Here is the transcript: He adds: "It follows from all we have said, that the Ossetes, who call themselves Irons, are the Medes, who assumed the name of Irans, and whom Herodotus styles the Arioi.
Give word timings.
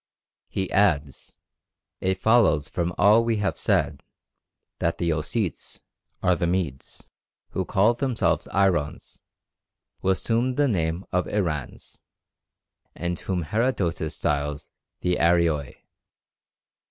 He 0.49 0.67
adds: 0.71 1.35
"It 1.99 2.17
follows 2.17 2.67
from 2.67 2.91
all 2.97 3.23
we 3.23 3.37
have 3.37 3.59
said, 3.59 4.01
that 4.79 4.97
the 4.97 5.13
Ossetes, 5.13 5.79
who 6.21 7.65
call 7.65 7.93
themselves 7.93 8.47
Irons, 8.47 9.21
are 9.21 9.21
the 9.21 9.21
Medes, 9.21 9.21
who 10.01 10.09
assumed 10.09 10.57
the 10.57 10.67
name 10.67 11.05
of 11.11 11.27
Irans, 11.27 11.99
and 12.95 13.19
whom 13.19 13.43
Herodotus 13.43 14.15
styles 14.15 14.69
the 15.01 15.17
Arioi. 15.17 15.75